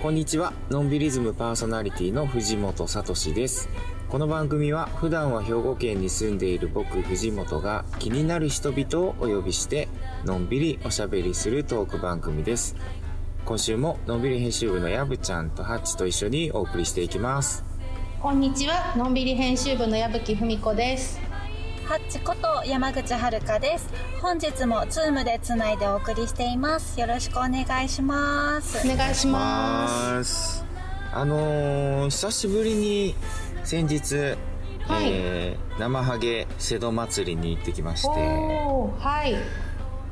[0.00, 0.54] こんにちは。
[0.70, 3.68] のんびりズムパーソナリティの藤本聡です。
[4.08, 9.86] この番組は普段は兵庫県に住んでいる僕藤本が気になる人々をお呼びして
[10.24, 12.74] のんびりおしゃべりするトーク番組です。
[13.48, 17.64] 今週ものんびり編集部のやぶちゃんとハッチと一緒にお送りしていきます。
[18.20, 21.18] こんにちは、のんびり編集部の矢吹文子です。
[21.86, 23.88] ハッチこと山口遥です。
[24.20, 27.00] 本日もズームでつないでお送りしています。
[27.00, 28.86] よろしくお願いします。
[28.86, 30.58] お願いします。
[30.58, 30.64] す。
[31.14, 33.14] あのー、久しぶりに
[33.64, 34.14] 先日、
[34.86, 39.36] はいえー、生ハゲ瀬戸祭りに行ってきまして、はい、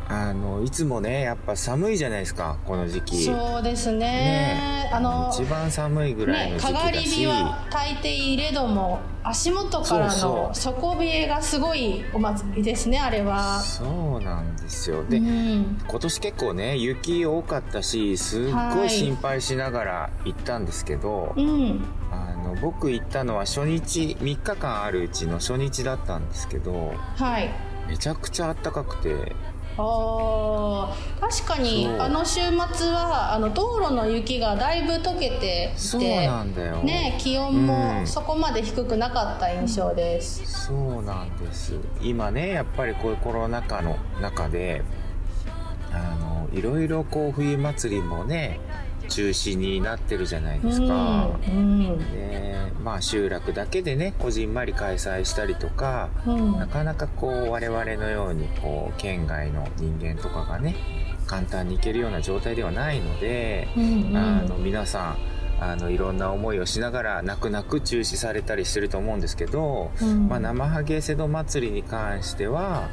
[0.08, 3.24] あの、いつもね、やっぱ寒いじゃないですか、この時期。
[3.24, 3.98] そうですね。
[3.98, 13.60] ねあの一番寒いぐらいのね、時期だかがりし、火は焚いていれども足元からの底冷えがすごいお祭りですねあれは。
[13.60, 15.04] そうなんですよ。
[15.04, 18.44] で、うん、今年結構ね、雪多かったし、すっ
[18.74, 27.50] ごい心配しながら行ったんですけど、うん、あの、僕行ったのは初日、3日間あるうちの初日だったんですけど、はい。
[27.88, 29.34] めちゃくちゃ暖かくて、
[29.78, 32.40] あー確かにあの週
[32.74, 36.76] 末はあの道路の雪がだいぶ溶けていそうてなんだよ。
[36.76, 40.66] ね、気温うんもそこまで低くなかった印象です。
[40.66, 44.82] そうなんです今ねやっぱりこういうコロナ禍の中で
[45.92, 48.60] あのいろいろこう冬祭りもね
[49.06, 51.98] 中止になってるじゃないですか、うん。
[52.12, 56.58] でまあ集落だけでねこじんまり開催したりとか、うん。
[56.58, 60.76] なかなかこう我々のようにこう県外の人間とかがね
[61.26, 64.16] 簡単に行けるような状態ではないので、うんうん。
[64.16, 65.16] あの皆さん
[65.58, 70.28] あのいろんな思いをしながら泣く泣く中止されたりしてると思うんですけど、うん。
[70.28, 72.88] まあ、生ハゲ瀬戸祭りに関しては、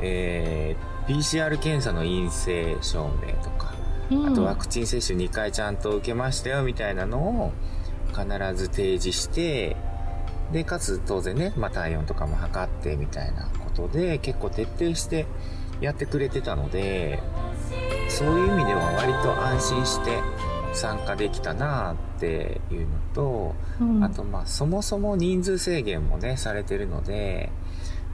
[0.00, 3.77] えー PCR 検査の陰性証明とか、うん
[4.10, 7.52] あとワクチン接種2回ちゃんと受けましたよみたいなのを
[8.08, 8.24] 必
[8.54, 9.76] ず提示して
[10.52, 15.26] でかつ当然ね、まあ、体温とかも測ってみたいなことで結構徹底して
[15.80, 17.22] やってくれてたので
[18.08, 20.18] そういう意味では割と安心して
[20.72, 24.04] 参加できたなっていうのと、うん。
[24.04, 27.50] あとまあそもそも人数制限もねされてるので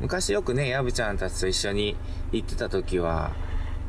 [0.00, 1.97] 昔よくねやぶちゃんたちと一緒に
[2.32, 3.32] 行ってた時は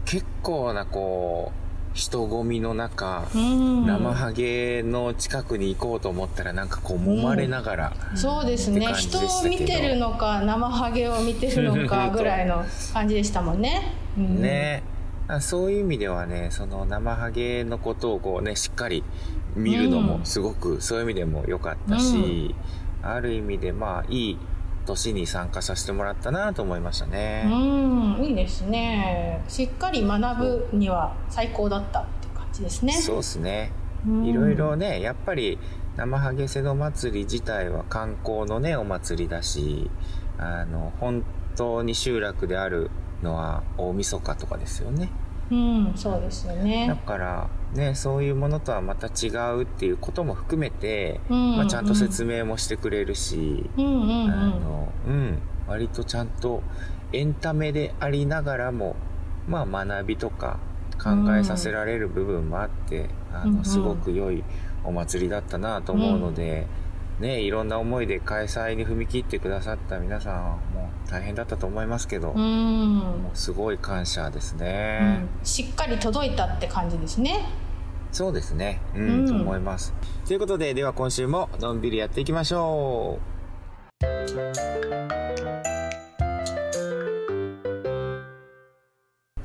[0.06, 1.65] 結構なこう
[1.96, 3.86] 人混みの中、うん。
[3.86, 8.86] 生ハゲの近くに行こうと思ったらなんかこう揉まれながら、そうですね。
[8.94, 13.94] 人を見てるのか生ハゲを見てるのか ぐらいの感じでしたもんね。
[14.18, 14.42] うん。
[14.42, 14.84] ね。
[15.30, 19.04] あそういう意味ではねその生ハゲのことをこうねしっかり
[19.56, 20.26] 見るのもうん。
[20.26, 22.54] すごく、そういう意味でも良かったし、
[23.02, 24.38] ある意味でまあいい
[24.86, 27.44] 年に参加させてもらったなと思いましたね。
[27.46, 32.94] うんいいですねしっかり学ぶには最高だったっていう感じですね。
[32.94, 33.72] そうですね。
[34.08, 35.58] うんいろいろね、やっぱり
[35.98, 39.90] 生ハゲ瀬戸祭り自体は観光のね、お祭りだし、
[40.38, 41.24] あの、本
[41.56, 42.92] 当に集落である
[43.24, 45.10] のは大晦日とかですよね。
[45.52, 47.02] うんそうですよだね。
[47.06, 54.32] から、ね、そういうものとはまた違うっていうことも含めて、うんまあ、ちゃんと説明もしてくれるし、うんうんうん。
[54.32, 56.64] あの、うん、割とちゃんと
[57.12, 58.96] エンタメでありながらも、
[59.48, 60.58] まあ学びとか
[61.04, 63.58] 考えさせられる部分もあって、あうんうん。
[63.58, 64.44] の、すごく良い
[64.86, 66.68] お祭りだったなと思うので、
[67.20, 75.00] ね、いろんな思いで開催に踏み切ってくださった皆さんはもう大変だったと思いますけど、うもんうすごい感謝ですうね。
[75.00, 75.30] ん。
[75.44, 77.46] しっかり届いたって感じですね。
[78.16, 78.80] そうですね。
[78.96, 79.94] うん、うんと思います。
[80.26, 83.36] ということで、では今週ものんびりやっていきましょう。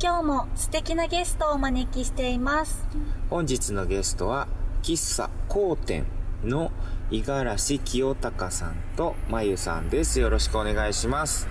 [0.00, 2.86] 今日も素敵なゲストをお招きしています。
[3.28, 4.46] 本日のゲストは
[4.84, 6.06] 喫茶光天
[6.44, 6.70] の
[7.10, 11.48] 五十嵐清隆さんとまゆさんですよろしくお願いします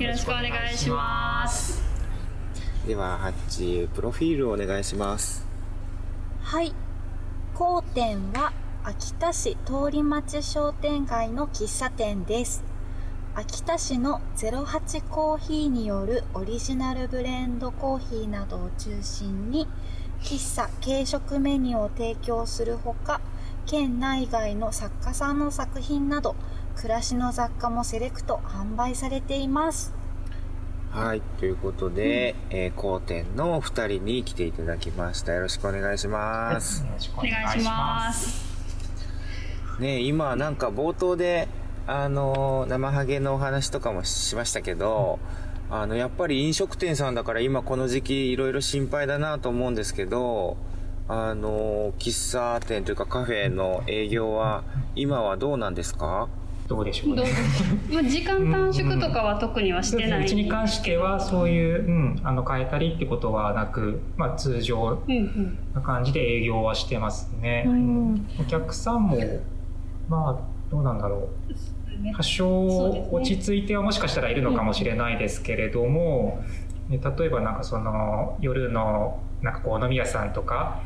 [0.00, 1.80] よろしくお願いします。
[2.88, 5.49] ではハッチプロフィールをお願いします
[6.42, 6.72] はい。
[7.54, 8.52] 高店は
[8.82, 12.64] 秋田市通り町商店街の喫茶店です。
[13.36, 19.68] 秋田市の08コーヒーによるオリジナルブレンドコーヒーなどを中心に
[20.20, 23.20] 喫茶軽食メニューを提供するほか
[23.66, 26.34] 県内外の作家さんの作品など
[26.74, 29.99] 暮らしの雑貨もセレクト販売されています
[30.90, 31.20] はい。
[31.38, 35.32] ということで、えー、後天のお二人に来ていただきました。
[35.32, 36.84] よろしくお願いします。
[36.84, 38.50] よろしくおお願いします。
[39.78, 41.46] ね今なんか冒頭で、
[41.86, 45.20] あのー生ハゲのお話とかもしましたけど、
[45.70, 50.56] あの、やっぱり飲食店さんだから今この時期いろいろ心配だなと思うんですけど、
[51.06, 54.64] あのー喫茶店というかカフェの営業は
[54.96, 56.28] 今はどうなんですか？
[56.70, 57.24] どうでしょうね。
[57.92, 60.22] まあ時間短縮とかは特にはしてない。
[60.22, 65.58] うちに関してはそういう、うん、あの変えたりってことはなく、まあ、通常うんうん。
[65.74, 67.64] な感じで営業はしてますね。
[67.66, 69.18] うんお客さんも
[70.08, 76.44] まあどうなんだろうね多少落ち着いてはもしかしたらいるのかもしれないですけれども、
[76.88, 80.82] ね例えばなんかその夜のなんかこう飲み屋さんとか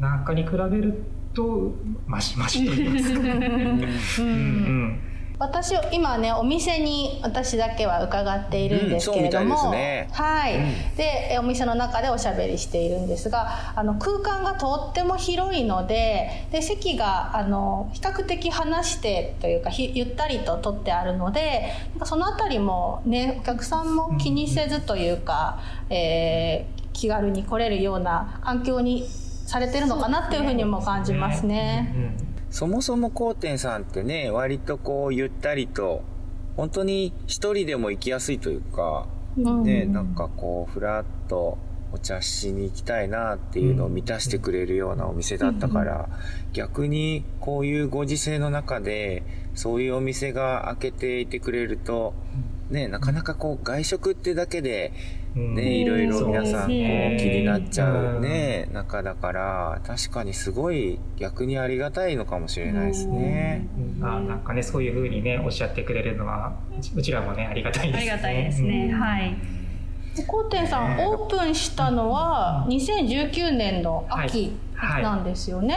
[0.00, 1.72] なんかに比べると
[2.06, 3.20] マシマシと言いますか。
[4.22, 5.05] うんうん
[5.38, 10.08] 私今ねお店に私だけは伺っているんですけれども、うんいね。
[10.12, 10.96] はい、うん。
[10.96, 25.60] でえお店の中でおしゃべりしているんですがあの空間がとっても広いのでで席があの比較的離してというかひゆったりと取ってあるのでなんかそのあたりもねお客さんも気にせずというか、
[25.90, 32.16] えー気軽に来れるような環境にされてるのかなっていうふうにも感じますね。
[32.48, 36.02] うんそもそも高店さんってね、割とこうゆったりと、
[36.56, 39.06] 本当に一人でも行きやすいというか、
[39.36, 39.62] うん。
[39.64, 41.58] ね、なんかこう、ふらっと
[41.92, 46.08] お茶しに行きたいなっていうのを満たしてくれるようなお店だったから、
[46.52, 49.22] 逆にこういうご時世の中で、
[49.54, 52.14] そういうお店が開けていてくれると、
[52.70, 56.72] ね、なかなかこう外食ってだけで、うんね、いろいろ皆さんこう気
[57.28, 63.66] になっちゃううんね、中だから、確かにすごい逆にありがたいのかもしれないですね。
[64.00, 66.56] あなんかねそういうふうにねおっしゃってくれるのは
[66.94, 67.98] うちらもねありがたいですね。
[67.98, 68.90] ありがたいですね。
[68.90, 69.36] うんはい。
[70.26, 75.76] 高店さんねオープンしたのは2019年の秋はいなんですよね。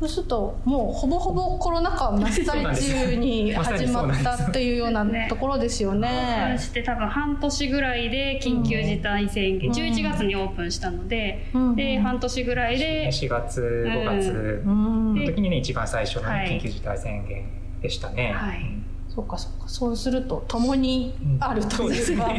[0.00, 6.56] そうするともうほぼほぼコロナ禍真っ最中に始まったっていうようなねところですよオープンね。
[6.58, 9.76] して多分半年ぐらいで緊急事態宣言、うん。
[9.76, 11.76] 11月にオープンしたので、うん。
[11.76, 15.14] で半年ぐらいで、4月5月うん。
[15.14, 16.58] の時にね一番最初のはい。
[16.58, 17.44] 緊急事態宣言
[17.80, 18.32] でしたね。
[18.32, 19.68] はいそうかそうか。
[19.68, 22.30] そうすると共にあるというか、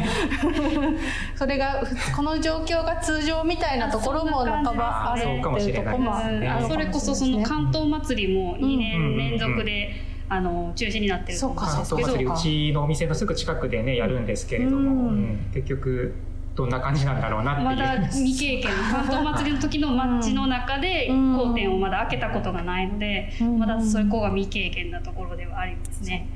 [1.35, 1.83] そ れが
[2.15, 6.69] この状況が通常みたいなところも半ばあるっていうところもあるそうかもしれないですね。
[6.69, 9.91] それこそその関東祭りも2うん年連続で、
[10.29, 12.29] あの中止になってると思うんそうかですけど。
[12.29, 15.07] 関東祭りうちのお店のすぐ近くでねやるんですけれども、うん。
[15.07, 15.51] うん。
[15.53, 16.13] 結局
[16.59, 17.67] どんな感じなんだろうなっていう。
[17.67, 26.27] まだ未経験関東祭りの時の街の中でうん商店をまだ開けたことがないので、うんまだそこが未経験なところではありますね。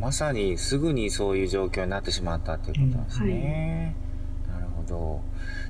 [0.00, 3.94] まさにすぐにそういう状況になってしまったっていうことなんですね。
[4.48, 5.20] なるほど。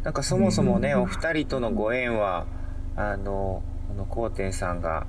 [0.05, 2.47] なんかそもそもね、うんお二人とのご縁は、
[2.95, 5.09] あの、この高天さんが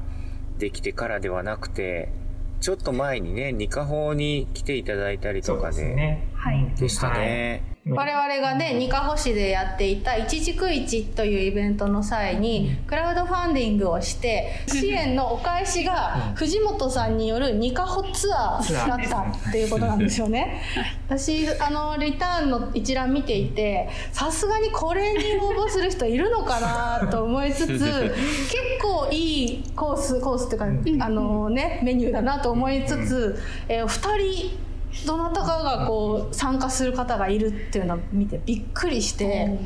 [0.57, 2.11] できてからではなくて、
[2.59, 6.27] ちょっと前にね、ニカホに来ていただいたりとかで、すね。
[6.41, 6.55] はい。
[6.55, 7.63] うんでしたね。
[7.85, 7.97] はい。
[7.97, 16.35] 我々がねニカホ市でやっていた「いちじく市」というイベントの際にクラウドファンディングをして支援のお返しがうん。
[16.35, 20.61] 藤本さんによるニカホツアーだったっていうことなんですよね。
[21.07, 27.69] 私あのリターンの一覧見ていてさすがにこれに応募する人いるのかなと思いつつ
[28.49, 30.55] 結構いいコースコースって
[30.89, 34.70] いうかあのねメニューだなと思いつつ、えー、2人
[35.05, 39.57] どなたかがこう参加する方がいるっていうのを見てびっくりして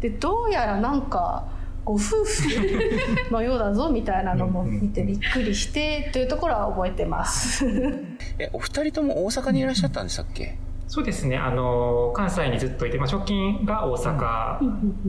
[0.00, 1.44] でどうやらなんか
[1.84, 7.66] ご夫婦のようだぞみたいなのも見てびっくりしてというところは覚えてます。
[8.38, 10.56] え、お二人とも大阪にいらっしゃったんでしたっけ？
[10.88, 11.36] そうですね。
[11.38, 14.58] あの関西にずっといて、まあ直近が大阪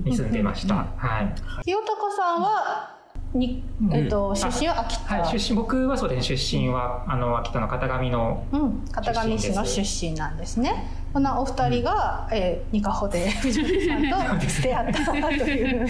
[0.05, 0.75] に住んでました。
[0.75, 1.63] はい。
[1.65, 2.95] 清高さんは
[3.33, 3.93] に、うん。
[3.93, 10.87] えっと、出身は秋田、はい、出身僕はそうですね出身はあの秋田の片上のうん、片上市の出身なんですね。
[11.13, 15.15] こんなお二人が、えー、ニカホで 藤本さんと出会ったと
[15.49, 15.87] いう。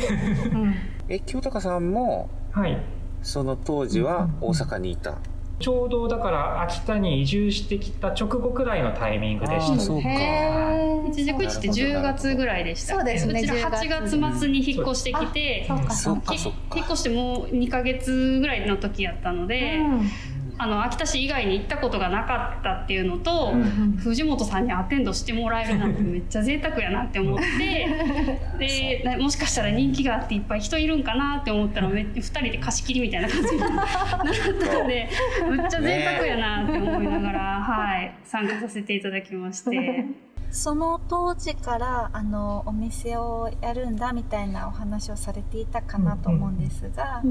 [0.53, 0.75] うん。
[1.09, 2.77] え、清高さんも、はい。
[3.21, 5.17] その当時は大阪にいた？
[5.61, 9.79] ちょうどだから秋田に移住してきた直後くらいのタイミングでした。
[9.79, 9.97] そ
[11.11, 15.93] 一時市って10月ぐらいでしたそうですねうちら10 8月末に引っ越してきて、引っか。
[16.79, 19.79] 越してもう2ヶ月ぐらいの時やったので、
[20.61, 23.97] あの秋田市以外に行ったことがなかったっていうのと、うん。
[23.97, 27.89] 藤本さんにアテンドしてもらえるなんてめっちゃ贅沢やなって思って。
[28.59, 34.17] でなもしかしたら人気があっていっぱい人いるんかなって思ったらめ2人で貸し切りみたいな感じになった
[34.79, 35.09] ので
[35.49, 40.05] めっちゃ贅沢やなって思いながら、はい、参加させていただきまして。
[40.51, 47.23] その当時からあのお店をやるんだみたいなお話をされていたかなと思うんですが、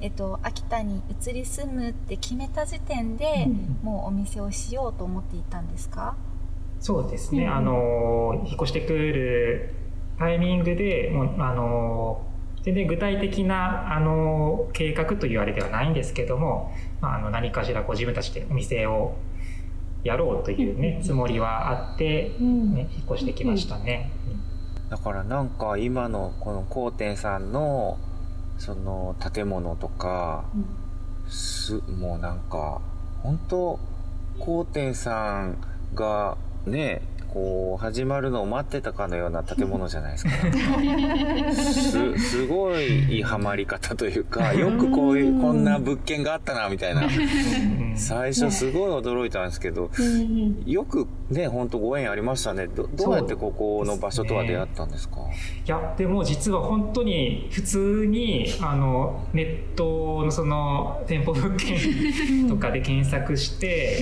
[0.00, 3.48] えっと、秋田に移り住むって決めた時点で、
[3.82, 6.16] もうお店をしようと思っていたんですか？
[6.80, 9.74] そうですね、あの引っ越してくる
[10.18, 12.26] タイミングでもうあの
[12.62, 19.14] 全然具体的なあの計画というあれではないんですけども、まあ、あの何かしらこう自分たちでお店を
[20.04, 24.12] やろうというね、つもりはあって、ね、引っ越してきましたね。
[24.90, 27.98] だからなんか今のこの高天さんの
[28.58, 30.44] その建物とか、
[31.26, 32.80] すもうなんか
[33.22, 33.80] 本当
[34.38, 35.56] 高天さん
[35.94, 37.00] がね
[37.34, 40.30] こう始まるのを待ってたかのような建物じゃないですか。
[41.52, 47.02] すすごいハマり方というかよくこういうこんな物件があったなみたいな。
[47.02, 49.88] うん最初すごい驚いたんですけど
[50.66, 52.66] よくね本当ご縁ありましたね。
[52.66, 55.16] どどうやってここの場所とは出会ったんですか？
[55.66, 64.00] いやでも実は本当に普通にあのネットのその店舗物件とかで検索して、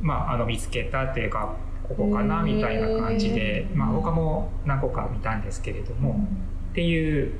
[0.00, 1.54] まあ、あの見つけたっていうか
[1.88, 6.26] ここかなみたいな感じで、まあ、他も何個か見たんですけれども、
[6.72, 7.32] っていう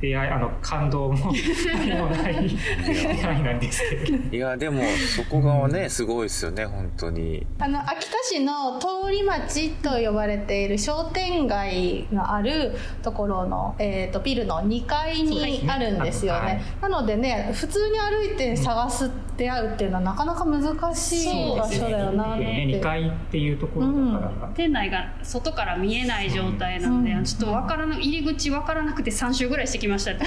[0.00, 1.32] 出会いあの感動も
[1.66, 2.48] 何もない
[2.86, 4.36] 出会いなんですけど。
[4.36, 4.82] いやでも
[5.16, 7.46] そこがねすごいですよね本当に。
[7.58, 16.62] あの秋田市の通り町と呼ばれている商店街があるところの、えー、とビルの2階にあるんですよね。
[16.80, 20.62] なのでね普通に歩いて探す、出会うっていうのはなかなか難
[20.94, 22.44] しい場所だよなって。
[22.44, 27.24] ね、2階っていうところだから、店内が外から見えない状態なので、うん。
[27.24, 30.24] ちょっとわからな入り口わからなくて3周ぐらいしてきましたって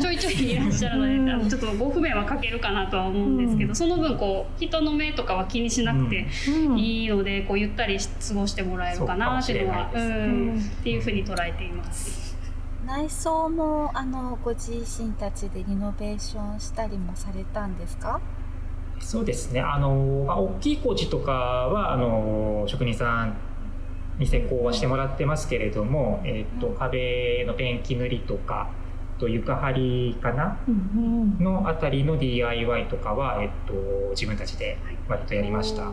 [0.00, 6.78] ちょいちょいいらっしゃるので、ちょっとご不便はかけるかなとは思うんですけど、その分こう人の目とかは気にしなくてうん。
[6.78, 10.54] いいので、こうゆったり過ごしてもらえるかなっていうのはそうかもしれないうん。
[10.56, 12.36] ですっていうふうに捉えています。
[12.86, 18.20] 内装もあのご自身たちでリノベーションしたりもされたんですか？
[19.00, 19.60] そうですね。
[19.60, 23.34] あの、まあ、大きい工事とかはあの職人さん
[24.18, 28.70] に施工はしてもらってますけれども、えっと壁のペンキ塗りとか
[29.16, 30.58] あと床張りかな？
[31.40, 33.74] のあたりの DIY とかは、えっと、
[34.10, 34.78] 自分たちで
[35.08, 35.92] 割とやりました。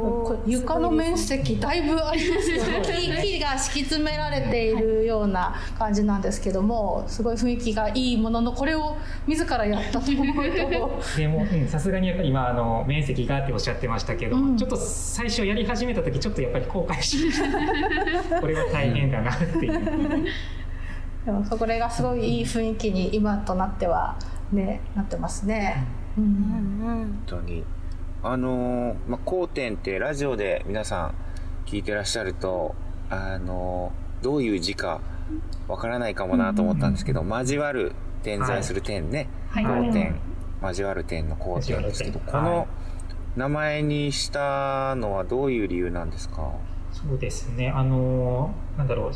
[0.00, 11.00] これ床の面積だいぶありますよね 木木が敷き詰められているような感じなんですけどもすごい雰囲気がいいもののこれを自らやったと思うと。
[11.16, 14.56] でもうんさすがにやっぱり今あの面積がっておっしゃってましたけど、うん。
[14.56, 19.80] ちょっと最初やり始めた時ちょっとやっぱり後悔しましたこれは大変だなっていう。
[21.26, 24.16] でもそれがすごいいい雰囲気に今となっては
[24.52, 25.84] ねなってますね。
[26.16, 26.30] ううんん。
[26.30, 26.96] うん。
[26.98, 27.64] 本当に
[28.22, 31.14] あのーまあ後天ってラジオで皆さん
[31.66, 32.74] 聞いてらっしゃると
[33.08, 35.00] あのーどういう字か
[35.66, 39.64] わからないかもなと思ったんですけど、交わる点在する点ね、はい。
[39.64, 40.20] 後天。
[40.62, 42.66] 交わる点の後天ですけど、この
[43.34, 46.52] 名前にしたのはどういう理由なんですか？
[46.92, 47.70] そうですね。
[47.70, 49.12] あのなんだろう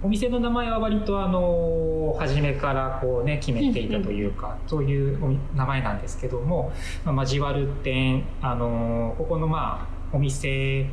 [0.00, 6.72] お店の名前は割とあの初めからこうね決めていたというか、そういうお名前なんですけども、
[7.04, 10.86] まあ、交わる点あのここのまあお店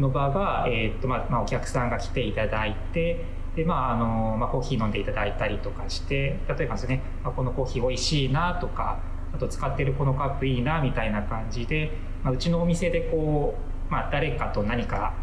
[0.00, 3.24] の場が、えーっとまあまあ、お客さんが来ていただいて
[3.54, 8.98] でまああのまあ、コーヒー飲んでいただいたりとかして例えばですね、まあ、このコーヒー美味しいなとか
[9.32, 11.92] あと使ってるこのカップいいなみたいな感じで、
[12.24, 13.54] まあ、うちのお店でこ
[13.88, 15.14] う、まあ、誰かと何か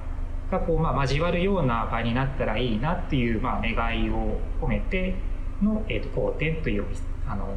[0.51, 5.15] がこう、まあ、交わるような場になったらいいなっていう、まあ、願いを込めて
[5.63, 6.85] の、えー、と後天という
[7.27, 7.47] あの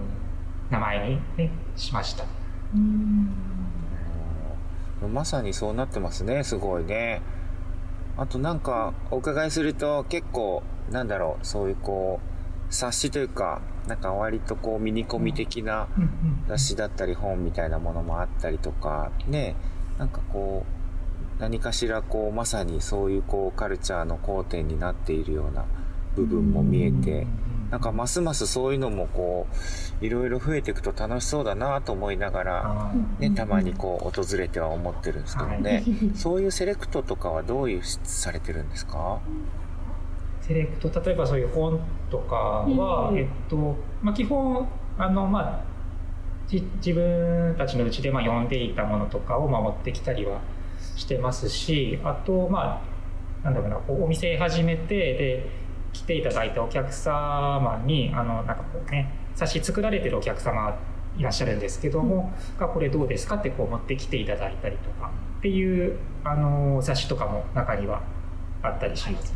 [0.70, 2.24] 名前に、ね、しました。
[5.06, 7.20] まさにそうなってますねすごいね。
[8.16, 12.20] あとなんかお伺いすると結構なんだろうそういうこ
[12.70, 15.88] う冊子というかなんか割とこうミニコミ的な
[16.48, 19.56] 雑誌だったり本みたいなものもあったりとかね。
[19.98, 20.83] なんかこう
[21.38, 25.64] 何かしらこうまさにそういうこうカルチャーの交点になっているような
[26.16, 27.26] 部分も見えて
[27.70, 29.48] なんかますますそういうのもこ
[30.00, 35.82] ういろいろ増えていくと楽しそうだなと思いながらあね、たまにこう訪れては思ってるんですけどね、
[36.14, 39.18] そういうセレクトとかはどういうされてるんですか？
[40.40, 45.60] セレクト例えばそういう本とかは、うんえっとまあ、基本あの、まあ、
[46.46, 50.38] じ自分たちのうちでまあ読んでいたものとかをまあ持ってきたりは
[50.96, 52.82] してますしあとま
[53.42, 55.50] あなんだろうなこうお店始めてで
[55.92, 60.76] 来ていただいたお客様にあのなんかこうね冊子作られてるお客様
[61.16, 68.00] いらっしゃるんですけども、がこれどうですかってこう持ってきていただいたりとかっっていうあの雑誌とかも中には
[68.62, 69.34] あったりします、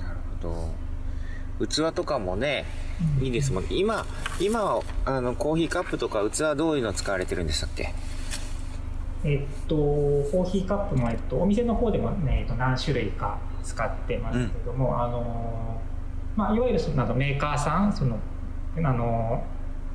[0.00, 0.02] うん。
[0.02, 0.48] なるほ
[1.60, 1.66] ど。
[1.66, 2.64] 器とかもね
[3.20, 3.64] いいですもん。
[3.64, 4.06] ね今
[4.40, 7.92] 今はあのコーヒーカップとか器どういうの使われてるんでしたっけ？
[9.24, 15.80] えっとコーヒーカップも、えっと、お店の方でも、ねえっと、何種類か使ってますけども、あの
[16.36, 18.18] まあ、いわゆるそのなんかメーカーさんその
[18.76, 19.44] あの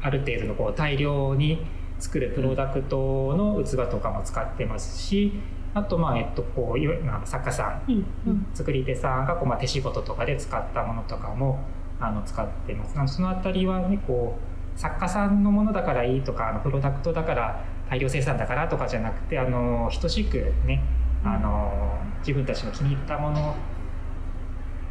[0.02, 1.66] ある程度のこう大量に
[2.00, 5.34] 作るプロダクトの器とかも使ってますし
[5.74, 7.92] あとまあえっとこういわゆる作家さん
[8.28, 11.60] うん作り手さんがこう、まあ、手仕事とかで使ったものとかも
[12.00, 12.94] あの使ってます。
[12.98, 20.82] あのそのあたりはねこう作家さんのものだからいいとかあのプロダクトだから大量生産だからとかじゃなくてあの等しくね
[21.24, 23.56] あの自分たちの気に入ったもの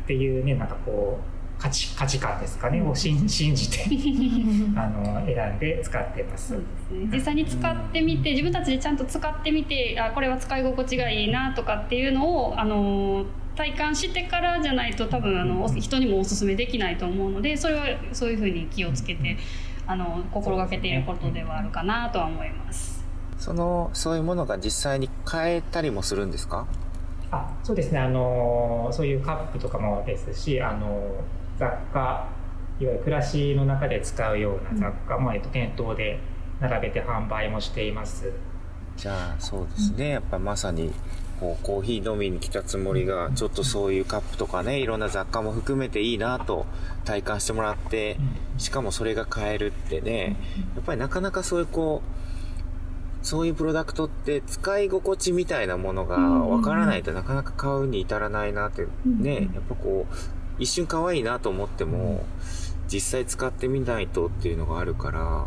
[0.05, 3.85] っていうねなんかこう価値価値観ですかねを信信じて
[4.77, 6.49] あの選んで使ってます。
[6.49, 6.59] そう。
[6.59, 7.09] ですね。
[7.13, 13.25] 実際に使ってみて自分たちでちゃんと使ってみてあこれは使い心地がいいなとかっていうのをあの
[13.57, 19.37] 体感してからじゃないと多分あのお人にもおすすめできないと思うのでそれはそういうふうに気をつけて
[19.87, 23.05] あの心がけていることではあるかなとは思います。
[23.39, 26.67] そのそういうものが実際に買えたりもするんですか？
[27.31, 27.99] あそうですね。
[28.01, 31.25] あのそういうカップとかもですしあの
[31.59, 32.29] 雑貨
[32.81, 36.19] いわゆる暮らしの中で使うような雑貨も、えっと、店頭で
[36.61, 38.33] 並べて販売もしています。
[38.97, 40.93] じゃあそうですね、やっぱまさに
[41.41, 46.67] こうコーヒー飲みに来たつもりがちょっとそういうカップとかねいろんな雑貨も含めていいなと
[47.05, 48.17] 体感してもらって
[48.59, 50.37] しかもそれが買えるってね
[50.75, 60.15] やっぱりなかなかそういうこうそういうプロダクトって使い心地みたいなものがわからないとなかなか買うに至らないなってねやっぱこう
[60.59, 62.25] 一瞬可愛いなと思っても
[62.89, 65.47] 実際使ってみないとっていうのがあるから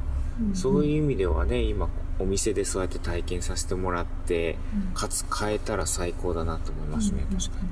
[0.54, 1.90] そういう意味ではね今
[2.20, 4.58] お店でそうやって体験させてもらって
[4.94, 7.70] かつ買えたら最高だなと思いますね確かに。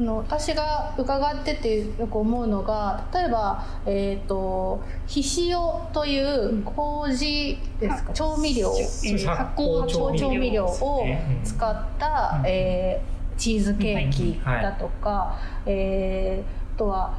[0.00, 8.12] あの私が伺っててよく思うのが例えば、えー、とひしおという麹ですか？
[8.14, 8.72] 調味料。
[8.78, 10.64] えー発酵発酵調味料。
[10.66, 12.46] をねうん使った、うん。
[12.46, 17.14] えーチーズケーキだとか、えーあとは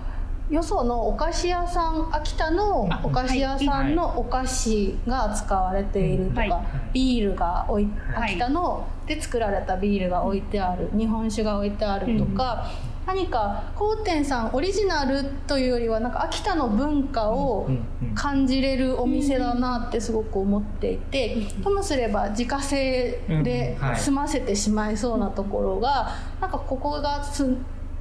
[0.50, 6.94] よそのお菓子屋さん秋田のあお菓子屋さんのお菓子が使われているとか、はい。
[6.94, 8.32] ビールが置いはい。
[8.32, 12.70] 秋田ので作られたビールが置いてある、日本酒が置いてあるとか、
[13.06, 17.70] 何か高天さんオリジナルというよりはなんか秋田の文化を
[18.16, 27.46] 感じれるお店だなってすごく思っていて、ともすれば自家製で済ませてしまいそうなところが、なんかここがす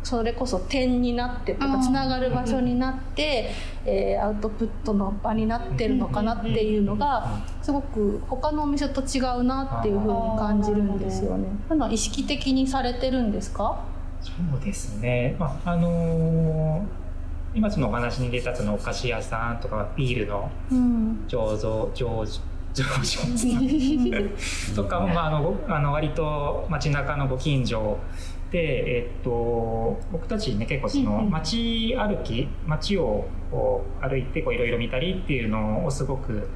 [0.02, 3.50] それこそ点になってとかつながる場所になって、
[3.84, 11.46] えーアウトプットの場になってるのかなっていうのがすごく他のお店と違うなっていうふうに感じるんですよね。
[11.68, 13.84] そういうのは意識的にされてるんですか？
[14.20, 17.02] そうですね、まああのー
[17.54, 21.24] 今そのお話に出たそのお菓子屋さんとかビールのうん。
[21.28, 22.22] 醸造醸
[22.72, 27.98] 醸醸さんとかも、まあ、あのごあの割と街中のご近所
[28.52, 31.30] で、えっと、僕たちね結構そのうんうん。
[31.30, 33.26] 街歩き街を
[34.00, 36.48] 歩いてこういろいろ見たりっていうのをすごく、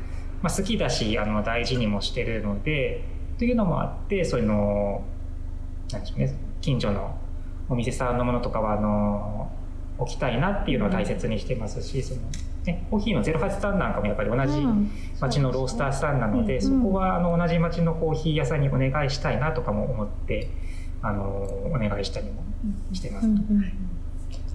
[0.43, 3.03] まあ、好きだしあの大事にもしてるので
[3.39, 5.03] というのもあってそういうの
[5.91, 7.19] なんでしょうね近所の
[7.69, 9.51] お店さんのものとかはあの
[9.99, 12.21] 置きたいなっていうのを大切にしてますし、その
[12.65, 14.91] ね、コーヒーの08さんなんかもやっぱり同じうん。
[15.21, 20.51] 町のロースターさんなので、そこはあの同じ町のコーヒー屋さんにお願いしたいなとかも思って
[21.07, 22.43] あのお願いしたりも
[22.93, 23.27] してます。
[23.27, 23.87] うんうん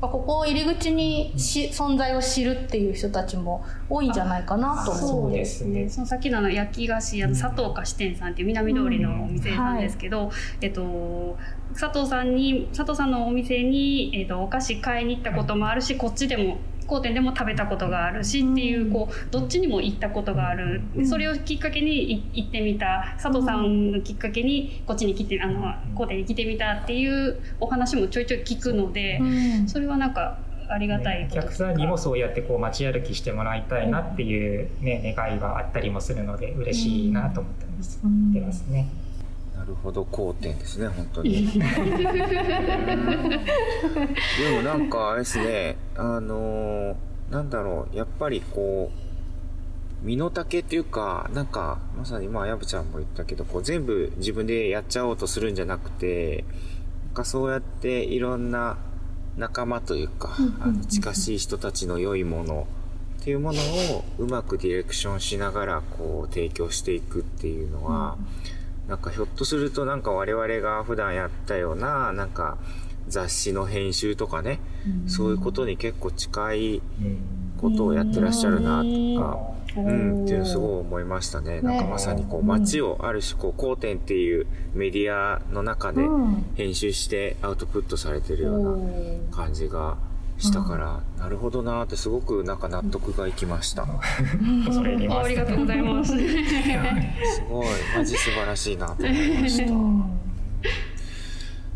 [0.02, 5.32] ここを入り口にし存在を知るっていう人たちも多いんじゃないかなと思そうう。
[5.32, 5.88] ですね。
[5.88, 11.38] そのさっきの焼き菓子あの佐藤菓子店さんっていう南通りのお店なんですけど、えっと
[11.80, 20.82] 佐藤さんに佐藤さんのお店に、えっと、お菓子買いに行ったこともあるしこっちでも当店でも食べたことがあるしっていうこうどっちにも行ったことがある。
[20.96, 23.16] でそれをきっかけにい行ってみた。
[23.22, 29.24] 佐藤さんのきっかけにこっちに来てあの当店に来てみたっていうお話もちょいちょい聞くのでう
[29.64, 29.70] ん。
[29.70, 30.40] それはなんか
[30.70, 38.34] ありがたいお客さんにもそうやってこう街歩きしてもらいたいなっていう、ね、願いがあったりもするので嬉しいなと思ってます,、うん。
[38.34, 38.88] てますね。
[39.72, 41.48] なるほど好点ですね本当に。
[41.60, 41.60] で
[44.56, 46.96] もなんかあれですねあのー
[47.32, 56.44] なんだろうやっぱりこう身の丈っていうかなんかまさにまあやぶちゃんも言ったけどこう全部自分でやっちゃおうとするんじゃなくて
[57.06, 58.78] なんかそうやっていろんな
[59.38, 62.68] 仲間というか、あの近しい人たちの良いもの
[63.22, 63.62] っていうもの
[63.96, 68.18] をうまくディレクションしながらこう提供していくっていうのは、
[68.88, 72.58] なんかひょっとするとなんか我々が普段やったような、なんか
[73.08, 74.60] 雑誌の編集とかね、
[75.08, 77.42] そういうことに結構近いうん。
[77.62, 78.90] ことをやってらっしゃるなと
[79.22, 79.38] か、
[79.78, 81.62] ううん、っていうのすごい思いましたね。
[81.62, 86.46] なんかまさにこう街をある種こう、光点っていうメディアの中でうん。
[86.56, 88.78] 編集してアウトプットされてるよう
[89.32, 89.98] な感じが
[90.42, 93.86] したから、なるほどなーってすごくなんか納得がいきました。
[94.66, 96.12] 恐れ入りますあありがとうございます。
[96.18, 96.18] す
[97.50, 99.72] ごい、マジ素晴らしいなと思いました。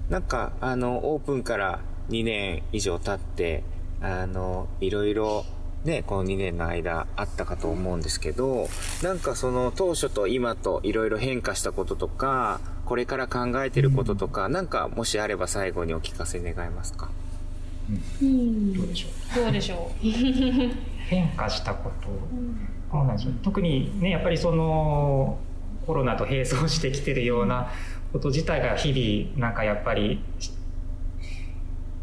[0.09, 3.63] なんか、あの、オープンから2年以上経って、
[4.01, 5.45] あの、いろいろ、
[5.83, 8.67] ね、この2年の間あったかと思うんですけど、
[9.03, 17.09] なんかその当初と今といろいろ変化したこととか、これから考えてることとか、なんかもしあれば最後にお聞かせ願えますか？
[18.21, 18.73] うん。
[18.73, 19.07] どうでしょ
[19.39, 19.43] う。
[19.43, 20.05] どうでしょう。
[21.07, 22.07] 変化したこと、
[22.91, 25.37] そうなんでしょう特にねやっぱりその
[25.85, 27.69] コロナと並走してきてるような
[28.11, 30.23] こと自体が日々なんかやっぱり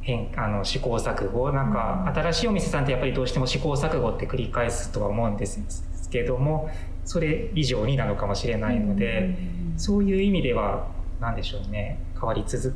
[0.02, 1.50] 変あの試行錯誤。
[1.52, 6.70] なんか新しいお店さんってやっぱりどうしても試行錯誤って繰り返すとは思うんですけども
[7.04, 9.36] それ以上になのかもしれないので、
[9.76, 10.86] そういう意味では
[11.20, 11.98] 何でしょうね。
[12.14, 12.74] 変わり続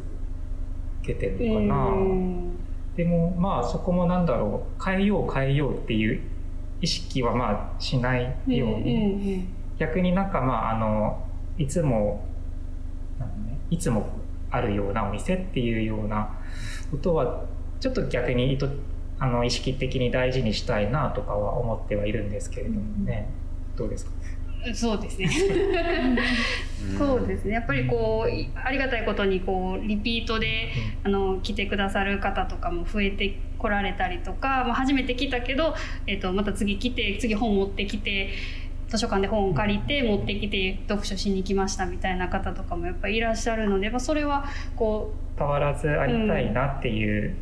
[1.02, 2.56] けてるのかな。
[2.96, 4.85] でもまあそこもなんだろう。
[4.85, 6.20] 変えよう変えようっていう
[6.80, 9.46] 意識はまあしないように、
[9.78, 11.22] 逆になんかまああの
[11.59, 12.24] いつも
[13.18, 14.09] ねいつも
[14.50, 16.30] あるようなお店っていうような
[16.90, 17.44] ことは
[17.80, 18.70] ちょっと逆に意図
[19.18, 23.28] あの意識的に大事にしたいなとかは思ってはいるんですけれどもね、
[23.76, 24.12] どうですか？
[24.74, 25.31] そうですね。
[26.98, 27.55] そうですね。
[27.55, 30.72] やっぱりこういありがたいことにこうリピートで
[31.05, 35.74] あの来てくださる方とかも増えてこられたりとか、まあ、初めて来たけど、
[36.07, 38.31] えっとまた次来て次本持ってきて。
[38.88, 44.44] 図書館で本を借りて持ってきて読書しに来ましたみたいな方とかもやっぱりいらっしゃるので、まあ、それは
[44.76, 47.35] こ変わらずありたいなっていう、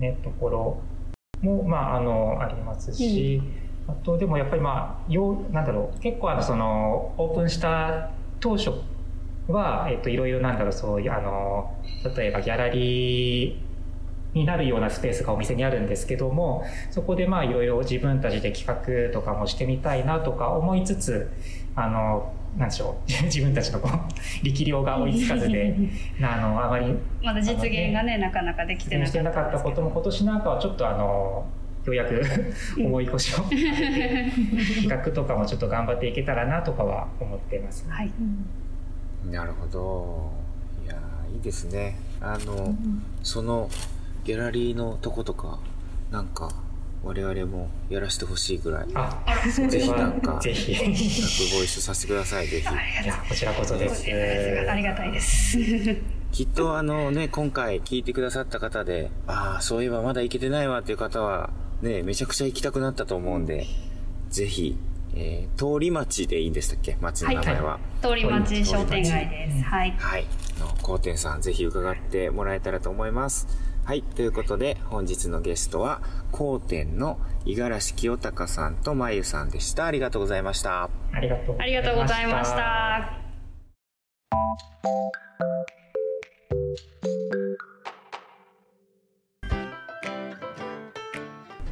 [0.00, 0.82] ねところ
[1.40, 3.40] も、まあ、あのありますし、
[3.88, 8.72] あとでもやっぱりまあようなんだろう結構あのそのオープンした当初
[9.48, 11.76] は、えっと、いろいろなんだろうそういうあの
[12.16, 13.56] 例えばギャラリー
[14.34, 21.30] になるようなスペースがお店にあるんですけどもそこでまあいろいろ自分たちで企画とかもしてみたいなとか思いつつ
[21.74, 23.92] あのなんでしょう 自分たちのこう
[24.44, 25.74] 力量が追いつかずで
[26.22, 31.44] あのあまりうまだ実現がねなかなかできてなかったしてなかったことも今年なんかはちょっとあの
[31.86, 32.22] ようやく
[32.78, 34.32] 重い腰を上げて
[34.82, 37.84] 企画とかもちょっと頑張っていけたらなとかは思ってます。
[37.88, 38.10] はい。
[39.30, 40.32] なるほど。
[40.84, 41.98] いやーいいですね。
[42.20, 42.74] あの、
[43.22, 43.68] その
[44.24, 45.58] ギャラリーのとことか、
[46.10, 46.50] なんか、
[47.02, 49.24] 我々もやらせてほしいぐらい、あ、
[49.68, 50.72] ぜひなんか、ぜひ。
[50.72, 50.94] 企
[51.50, 52.62] 画ご一緒させてください、ぜひ。
[52.62, 54.04] いやこちらこそです。
[54.70, 55.58] ありがたいです。
[56.30, 61.50] きっとあのね、今回聞いてくださった方で、ああ、そういえばまだ行けてないわっていう方は、
[61.82, 63.66] ね、めちゃくちゃ行きたくなったと思うんで、
[64.30, 64.76] ぜひ、
[65.14, 66.96] えー通り町でいいんでしたっけ？
[67.00, 67.78] 町の名前は。
[68.00, 69.62] 通り町商店街です。
[69.64, 69.90] はい。
[69.98, 70.26] はい。
[70.80, 73.46] 高天さん、ぜひ伺ってもらえたらと思います。
[73.84, 74.02] はい。
[74.02, 79.86] ということで、本日のゲストは、高天の五十嵐清隆さんとまゆさんでした。
[79.86, 80.88] ありがとうございました。
[81.12, 82.50] ありがとうありがとうございまし。
[82.50, 83.18] た。